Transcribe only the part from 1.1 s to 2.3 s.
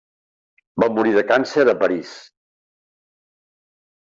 de càncer a París.